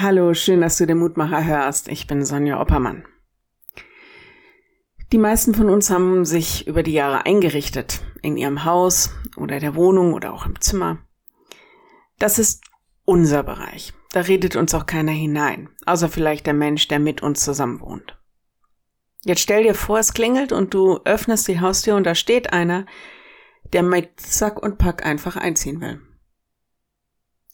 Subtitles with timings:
[0.00, 1.88] Hallo, schön, dass du den Mutmacher hörst.
[1.88, 3.04] Ich bin Sonja Oppermann.
[5.10, 9.74] Die meisten von uns haben sich über die Jahre eingerichtet, in ihrem Haus oder der
[9.74, 10.98] Wohnung oder auch im Zimmer.
[12.20, 12.62] Das ist
[13.06, 13.92] unser Bereich.
[14.12, 18.16] Da redet uns auch keiner hinein, außer vielleicht der Mensch, der mit uns zusammen wohnt.
[19.24, 22.86] Jetzt stell dir vor, es klingelt und du öffnest die Haustür und da steht einer,
[23.72, 26.00] der mit Sack und Pack einfach einziehen will.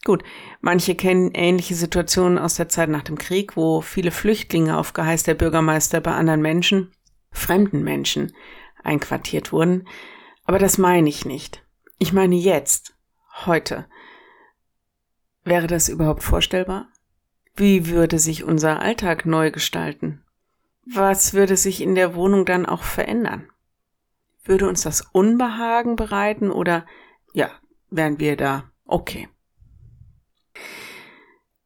[0.05, 0.23] Gut,
[0.61, 5.23] manche kennen ähnliche Situationen aus der Zeit nach dem Krieg, wo viele Flüchtlinge auf Geheiß
[5.23, 6.93] der Bürgermeister bei anderen Menschen,
[7.31, 8.35] fremden Menschen,
[8.83, 9.89] einquartiert wurden.
[10.45, 11.65] Aber das meine ich nicht.
[11.99, 12.95] Ich meine jetzt,
[13.47, 13.87] heute.
[15.43, 16.89] Wäre das überhaupt vorstellbar?
[17.57, 20.23] Wie würde sich unser Alltag neu gestalten?
[20.85, 23.49] Was würde sich in der Wohnung dann auch verändern?
[24.45, 26.85] Würde uns das Unbehagen bereiten oder
[27.33, 27.51] ja,
[27.89, 29.29] wären wir da okay?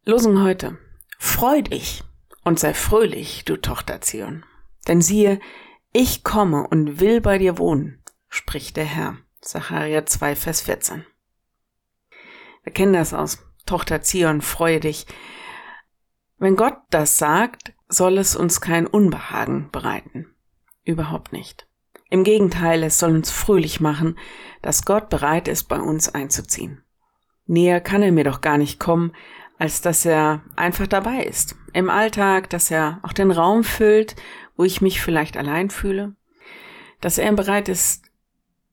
[0.08, 0.78] Losung heute.
[1.18, 2.02] Freu dich
[2.42, 4.42] und sei fröhlich, du Tochter Zion.
[4.86, 5.38] Denn siehe,
[5.92, 9.18] ich komme und will bei dir wohnen, spricht der Herr.
[9.42, 11.04] Sacharja 2, Vers 14.
[12.62, 13.44] Wir kennen das aus.
[13.66, 15.06] Tochter Zion, freue dich.
[16.38, 20.34] Wenn Gott das sagt, soll es uns kein Unbehagen bereiten.
[20.84, 21.68] Überhaupt nicht.
[22.08, 24.18] Im Gegenteil, es soll uns fröhlich machen,
[24.62, 26.82] dass Gott bereit ist, bei uns einzuziehen.
[27.44, 29.12] Näher kann er mir doch gar nicht kommen,
[29.58, 31.56] als dass er einfach dabei ist.
[31.72, 34.16] Im Alltag, dass er auch den Raum füllt,
[34.56, 36.14] wo ich mich vielleicht allein fühle.
[37.00, 38.04] Dass er bereit ist,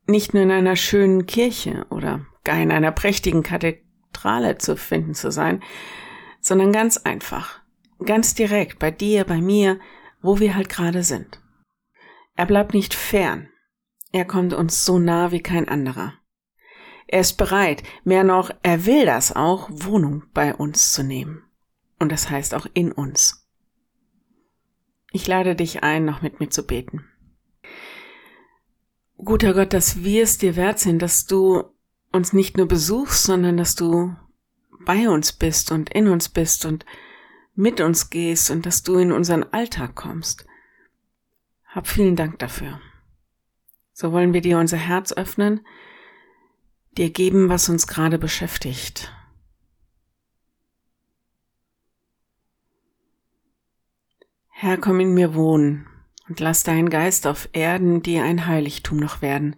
[0.07, 5.31] nicht nur in einer schönen Kirche oder gar in einer prächtigen Kathedrale zu finden zu
[5.31, 5.63] sein,
[6.39, 7.61] sondern ganz einfach,
[8.05, 9.79] ganz direkt bei dir, bei mir,
[10.21, 11.41] wo wir halt gerade sind.
[12.35, 13.49] Er bleibt nicht fern.
[14.11, 16.13] Er kommt uns so nah wie kein anderer.
[17.07, 21.43] Er ist bereit, mehr noch, er will das auch, Wohnung bei uns zu nehmen.
[21.99, 23.47] Und das heißt auch in uns.
[25.11, 27.05] Ich lade dich ein, noch mit mir zu beten.
[29.17, 31.63] Guter Gott, dass wir es dir wert sind, dass du
[32.11, 34.15] uns nicht nur besuchst, sondern dass du
[34.85, 36.85] bei uns bist und in uns bist und
[37.55, 40.45] mit uns gehst und dass du in unseren Alltag kommst.
[41.65, 42.79] Hab vielen Dank dafür.
[43.93, 45.65] So wollen wir dir unser Herz öffnen,
[46.97, 49.11] dir geben, was uns gerade beschäftigt.
[54.49, 55.85] Herr, komm in mir wohnen
[56.29, 59.55] und lass deinen Geist auf Erden dir ein Heiligtum noch werden.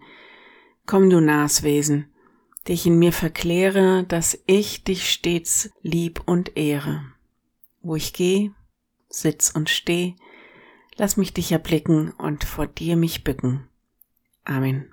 [0.86, 2.12] Komm, du nahes Wesen,
[2.66, 7.04] dich in mir verkläre, dass ich dich stets lieb und ehre.
[7.80, 8.50] Wo ich geh,
[9.08, 10.16] sitz und steh,
[10.96, 13.68] lass mich dich erblicken und vor dir mich bücken.
[14.44, 14.92] Amen.